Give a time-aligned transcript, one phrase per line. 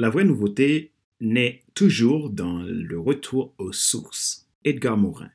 [0.00, 4.46] La vraie nouveauté naît toujours dans le retour aux sources.
[4.64, 5.28] Edgar Morin.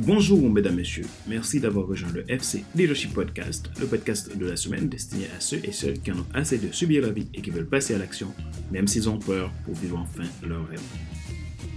[0.00, 1.06] Bonjour mesdames, messieurs.
[1.26, 5.64] Merci d'avoir rejoint le FC Leadership Podcast, le podcast de la semaine destiné à ceux
[5.64, 7.98] et celles qui en ont assez de subir la vie et qui veulent passer à
[7.98, 8.34] l'action,
[8.70, 10.82] même s'ils ont peur pour vivre enfin leur rêve.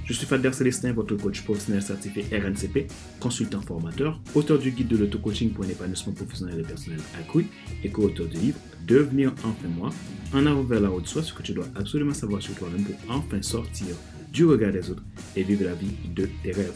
[0.07, 2.89] Je suis Fader Célestin, votre coach professionnel certifié RNCP,
[3.19, 7.45] consultant formateur, auteur du guide de l'auto-coaching pour un épanouissement professionnel et personnel accru
[7.84, 8.57] et co-auteur du livre
[8.88, 9.89] Devenir enfin moi,
[10.34, 12.95] en avant vers la haute soi, ce que tu dois absolument savoir sur toi-même pour
[13.13, 13.88] enfin sortir
[14.31, 15.03] du regard des autres
[15.35, 16.71] et vivre la vie de tes rêves.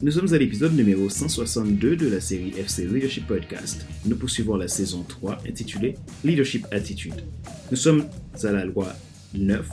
[0.00, 3.84] Nous sommes à l'épisode numéro 162 de la série FC Leadership Podcast.
[4.06, 7.24] Nous poursuivons la saison 3 intitulée Leadership Attitude.
[7.70, 8.06] Nous sommes
[8.42, 8.94] à la loi
[9.34, 9.68] 9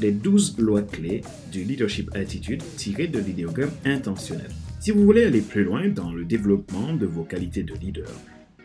[0.00, 1.22] des 12 lois clés
[1.52, 4.50] du leadership attitude tirées de l'idéogramme intentionnel.
[4.80, 8.10] Si vous voulez aller plus loin dans le développement de vos qualités de leader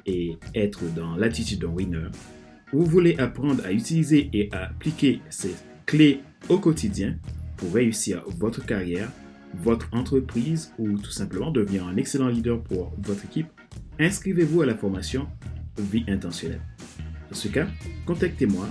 [0.06, 2.08] et être dans l'attitude d'un winner,
[2.72, 5.54] vous voulez apprendre à utiliser et à appliquer ces
[5.86, 7.18] clés au quotidien
[7.58, 9.12] pour réussir votre carrière,
[9.54, 13.48] votre entreprise ou tout simplement devenir un excellent leader pour votre équipe,
[14.00, 15.28] inscrivez-vous à la formation
[15.78, 16.62] Vie intentionnelle.
[17.30, 17.68] Dans ce cas,
[18.06, 18.66] contactez-moi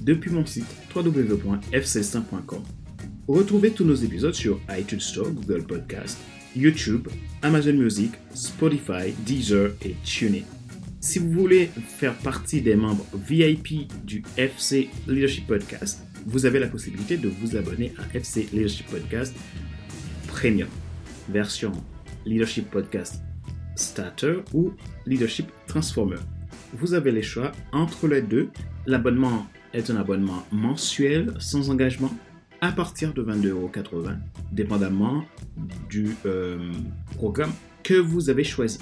[0.00, 2.62] depuis mon site www.fc100.com.
[3.28, 6.18] Retrouvez tous nos épisodes sur iTunes Store, Google Podcast,
[6.56, 7.08] YouTube,
[7.42, 10.42] Amazon Music, Spotify, Deezer et TuneIn.
[11.00, 16.66] Si vous voulez faire partie des membres VIP du FC Leadership Podcast, vous avez la
[16.66, 19.34] possibilité de vous abonner à FC Leadership Podcast
[20.26, 20.68] Premium,
[21.28, 21.72] version
[22.26, 23.22] Leadership Podcast
[23.76, 24.72] Starter ou
[25.06, 26.18] Leadership Transformer.
[26.74, 28.50] Vous avez les choix entre les deux.
[28.86, 32.12] L'abonnement est un abonnement mensuel sans engagement
[32.60, 34.16] à partir de 22,80€,
[34.52, 35.24] dépendamment
[35.88, 36.72] du euh,
[37.16, 38.78] programme que vous avez choisi.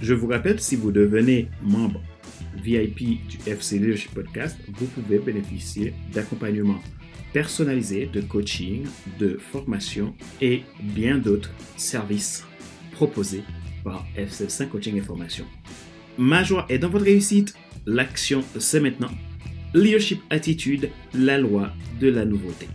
[0.00, 2.00] Je vous rappelle, si vous devenez membre
[2.62, 6.80] VIP du FC Leadership Podcast, vous pouvez bénéficier d'accompagnement
[7.32, 8.86] personnalisé, de coaching,
[9.18, 12.44] de formation et bien d'autres services
[12.92, 13.42] proposés
[13.84, 15.44] par FC5 Coaching et Formation.
[16.18, 17.54] Ma joie est dans votre réussite.
[17.86, 19.10] L'action, c'est maintenant.
[19.74, 22.68] Leadership Attitude, la loi de la nouveauté.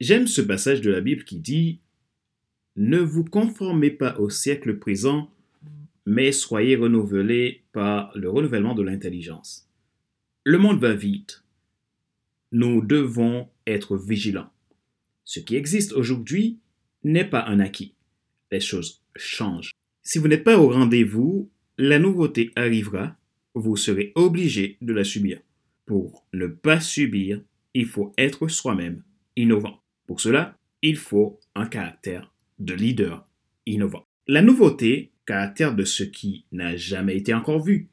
[0.00, 1.80] J'aime ce passage de la Bible qui dit
[2.76, 5.30] Ne vous conformez pas au siècle présent,
[6.04, 9.66] mais soyez renouvelés par le renouvellement de l'intelligence.
[10.44, 11.42] Le monde va vite.
[12.50, 14.50] Nous devons être vigilants.
[15.24, 16.58] Ce qui existe aujourd'hui
[17.04, 17.94] n'est pas un acquis.
[18.50, 19.72] Les choses changent.
[20.02, 23.16] Si vous n'êtes pas au rendez-vous, la nouveauté arrivera,
[23.54, 25.40] vous serez obligé de la subir.
[25.86, 27.40] Pour ne pas subir,
[27.74, 29.02] il faut être soi-même
[29.36, 29.80] innovant.
[30.06, 33.26] Pour cela, il faut un caractère de leader
[33.66, 34.04] innovant.
[34.26, 37.88] La nouveauté, caractère de ce qui n'a jamais été encore vu.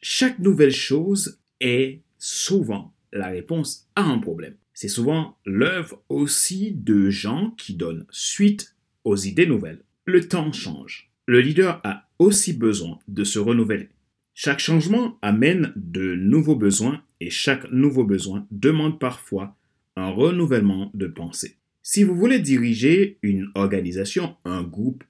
[0.00, 4.56] Chaque nouvelle chose est souvent la réponse à un problème.
[4.80, 9.82] C'est souvent l'œuvre aussi de gens qui donnent suite aux idées nouvelles.
[10.04, 11.10] Le temps change.
[11.26, 13.88] Le leader a aussi besoin de se renouveler.
[14.34, 19.56] Chaque changement amène de nouveaux besoins et chaque nouveau besoin demande parfois
[19.96, 21.56] un renouvellement de pensée.
[21.82, 25.02] Si vous voulez diriger une organisation, un groupe,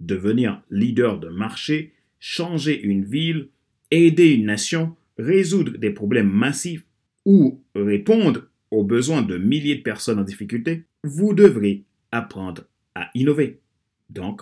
[0.00, 3.50] devenir leader de marché, changer une ville,
[3.92, 6.82] aider une nation, résoudre des problèmes massifs
[7.24, 13.60] ou répondre aux besoins de milliers de personnes en difficulté, vous devrez apprendre à innover.
[14.08, 14.40] Donc,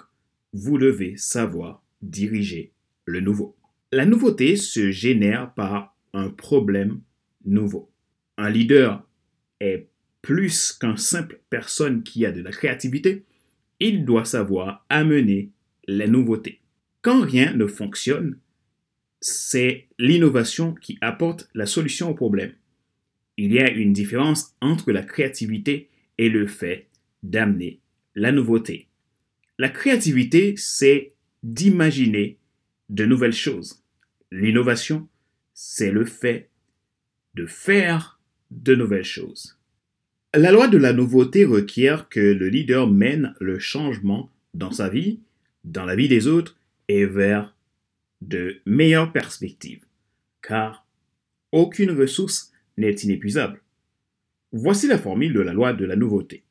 [0.52, 2.72] vous devez savoir diriger
[3.06, 3.56] le nouveau.
[3.92, 7.00] La nouveauté se génère par un problème
[7.44, 7.91] nouveau.
[8.38, 9.04] Un leader
[9.58, 9.88] est
[10.22, 13.24] plus qu'un simple personne qui a de la créativité,
[13.80, 15.50] il doit savoir amener
[15.88, 16.60] la nouveauté.
[17.02, 18.38] Quand rien ne fonctionne,
[19.20, 22.52] c'est l'innovation qui apporte la solution au problème.
[23.42, 25.89] Il y a une différence entre la créativité
[26.19, 26.89] et le fait
[27.22, 27.81] d'amener
[28.15, 28.89] la nouveauté.
[29.57, 32.37] La créativité, c'est d'imaginer
[32.91, 33.83] de nouvelles choses.
[34.31, 35.09] L'innovation,
[35.54, 36.51] c'est le fait
[37.33, 38.21] de faire
[38.51, 39.59] de nouvelles choses.
[40.34, 45.21] La loi de la nouveauté requiert que le leader mène le changement dans sa vie,
[45.65, 46.59] dans la vie des autres
[46.89, 47.57] et vers
[48.21, 49.87] de meilleures perspectives,
[50.42, 50.87] car
[51.53, 53.62] aucune ressource n'est inépuisable.
[54.53, 56.44] Voici la formule de la loi de la nouveauté.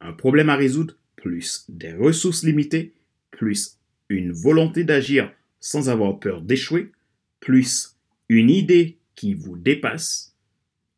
[0.00, 2.94] Un problème à résoudre plus des ressources limitées
[3.30, 3.78] plus
[4.08, 6.92] une volonté d'agir sans avoir peur d'échouer
[7.40, 7.96] plus
[8.28, 10.36] une idée qui vous dépasse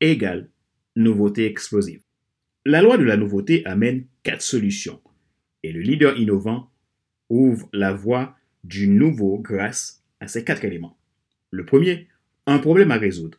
[0.00, 0.48] égale
[0.96, 2.02] nouveauté explosive.
[2.64, 5.00] La loi de la nouveauté amène quatre solutions
[5.62, 6.70] et le leader innovant
[7.28, 10.98] ouvre la voie du nouveau grâce à ces quatre éléments.
[11.50, 12.08] Le premier,
[12.46, 13.38] un problème à résoudre.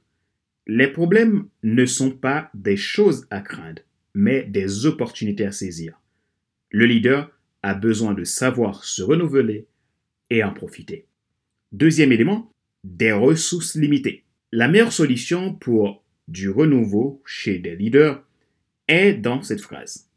[0.72, 3.82] Les problèmes ne sont pas des choses à craindre,
[4.14, 6.00] mais des opportunités à saisir.
[6.70, 7.32] Le leader
[7.64, 9.66] a besoin de savoir se renouveler
[10.30, 11.08] et en profiter.
[11.72, 12.52] Deuxième élément,
[12.84, 14.26] des ressources limitées.
[14.52, 18.24] La meilleure solution pour du renouveau chez des leaders
[18.88, 20.08] est dans cette phrase.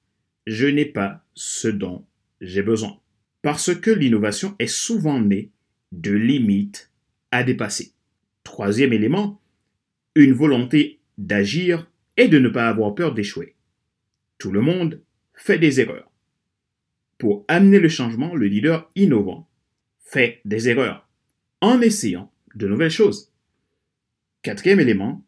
[0.46, 2.04] Je n'ai pas ce dont
[2.42, 3.00] j'ai besoin.
[3.40, 5.50] Parce que l'innovation est souvent née
[5.92, 6.90] de limites
[7.30, 7.92] à dépasser.
[8.44, 9.40] Troisième élément,
[10.14, 13.54] une volonté d'agir et de ne pas avoir peur d'échouer.
[14.38, 15.00] Tout le monde
[15.34, 16.10] fait des erreurs.
[17.18, 19.48] Pour amener le changement, le leader innovant
[20.00, 21.08] fait des erreurs
[21.60, 23.32] en essayant de nouvelles choses.
[24.42, 25.24] Quatrième élément,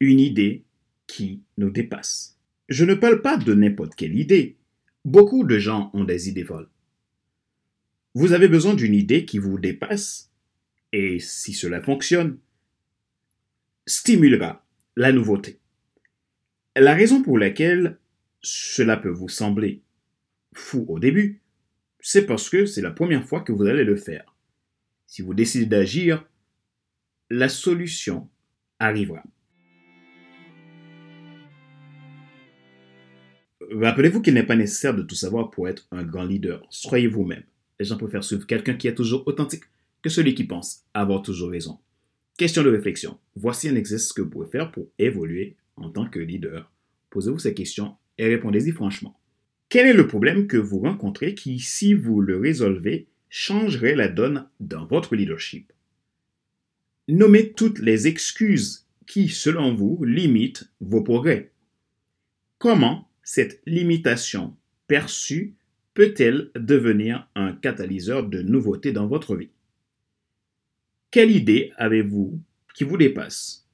[0.00, 0.64] une idée
[1.06, 2.36] qui nous dépasse.
[2.68, 4.56] Je ne parle pas de n'importe quelle idée.
[5.04, 6.68] Beaucoup de gens ont des idées folles.
[8.14, 10.32] Vous avez besoin d'une idée qui vous dépasse
[10.92, 12.38] et si cela fonctionne,
[13.86, 14.64] stimulera
[14.96, 15.60] la nouveauté.
[16.74, 17.98] La raison pour laquelle
[18.42, 19.82] cela peut vous sembler
[20.52, 21.40] fou au début,
[22.00, 24.34] c'est parce que c'est la première fois que vous allez le faire.
[25.06, 26.24] Si vous décidez d'agir,
[27.30, 28.28] la solution
[28.78, 29.22] arrivera.
[33.72, 36.64] Rappelez-vous qu'il n'est pas nécessaire de tout savoir pour être un grand leader.
[36.70, 37.42] Soyez vous-même.
[37.78, 39.64] Les gens préfèrent suivre quelqu'un qui est toujours authentique
[40.02, 41.80] que celui qui pense avoir toujours raison.
[42.36, 43.18] Question de réflexion.
[43.34, 46.70] Voici un exercice que vous pouvez faire pour évoluer en tant que leader.
[47.08, 49.18] Posez-vous ces questions et répondez-y franchement.
[49.70, 54.46] Quel est le problème que vous rencontrez qui, si vous le résolvez, changerait la donne
[54.60, 55.72] dans votre leadership?
[57.08, 61.52] Nommez toutes les excuses qui, selon vous, limitent vos progrès.
[62.58, 64.54] Comment cette limitation
[64.88, 65.54] perçue
[65.94, 69.50] peut-elle devenir un catalyseur de nouveautés dans votre vie?
[71.10, 72.40] Quelle idée avez-vous
[72.74, 73.66] qui vous dépasse?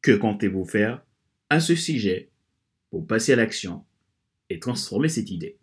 [0.00, 1.04] Que comptez-vous faire
[1.50, 2.30] à ce sujet
[2.90, 3.84] pour passer à l'action
[4.48, 5.58] et transformer cette idée?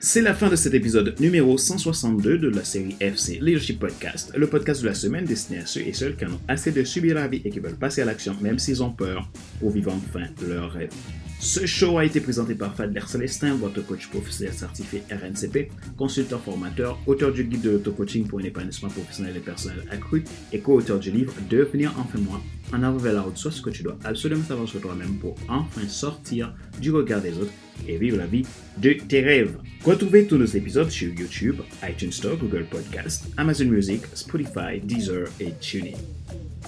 [0.00, 4.46] C'est la fin de cet épisode numéro 162 de la série FC Leadership Podcast, le
[4.46, 7.16] podcast de la semaine destiné à ceux et celles qui en ont assez de subir
[7.16, 9.28] la vie et qui veulent passer à l'action même s'ils ont peur
[9.58, 10.92] pour vivre enfin leur rêve.
[11.40, 16.98] Ce show a été présenté par Fadler Célestin, votre coach professionnel certifié RNCP, consultant formateur,
[17.06, 21.12] auteur du guide de l'auto-coaching pour un épanouissement professionnel et personnel accru et co-auteur du
[21.12, 22.40] livre Devenir enfin moi,
[22.72, 25.36] en avant vers la route, soit ce que tu dois absolument savoir sur toi-même pour
[25.48, 27.52] enfin sortir du regard des autres
[27.86, 28.44] et vivre la vie
[28.78, 29.58] de tes rêves.
[29.84, 35.52] Retrouvez tous nos épisodes sur YouTube, iTunes Store, Google Podcast, Amazon Music, Spotify, Deezer et
[35.60, 35.96] TuneIn.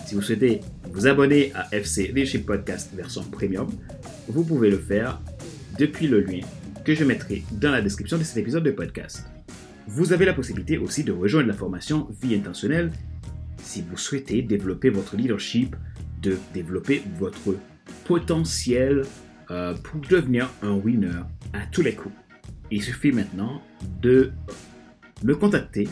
[0.06, 0.60] Si vous souhaitez
[0.92, 3.68] vous abonner à FC Leadership Podcast version premium,
[4.28, 5.20] vous pouvez le faire
[5.78, 6.40] depuis le lien
[6.84, 9.24] que je mettrai dans la description de cet épisode de podcast.
[9.86, 12.90] Vous avez la possibilité aussi de rejoindre la formation Vie intentionnelle
[13.62, 15.76] si vous souhaitez développer votre leadership,
[16.22, 17.56] de développer votre
[18.04, 19.02] potentiel
[19.50, 22.14] euh, pour devenir un winner à tous les coups.
[22.70, 23.62] Il suffit maintenant
[24.00, 24.32] de
[25.22, 25.88] me contacter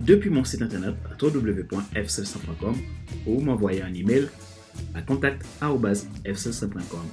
[0.00, 2.76] depuis mon site internet www.fcelsa.com
[3.26, 4.28] ou m'envoyer un email
[4.94, 7.06] à contact.fcelsa.com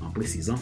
[0.00, 0.58] en précisant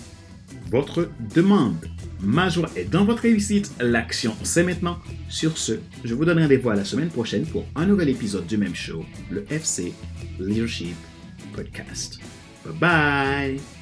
[0.70, 1.86] votre demande.
[2.20, 3.72] Ma joie est dans votre réussite.
[3.80, 4.98] L'action, c'est maintenant.
[5.28, 5.72] Sur ce,
[6.04, 9.04] je vous donne rendez-vous à la semaine prochaine pour un nouvel épisode du même show,
[9.30, 9.92] le FC
[10.38, 10.96] Leadership
[11.54, 12.18] Podcast.
[12.64, 13.75] Bye bye!